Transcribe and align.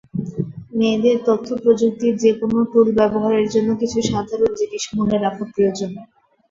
মেয়েদের 0.77 1.17
তথ্যপ্রযুক্তির 1.27 2.13
যেকোনো 2.23 2.59
টুল 2.71 2.87
ব্যবহারের 2.99 3.47
জন্য 3.53 3.69
কিছু 3.81 3.97
সাধারণ 4.09 4.51
জিনিস 4.59 4.83
মনে 4.97 5.17
রাখা 5.17 5.43
প্রয়োজন। 5.51 5.91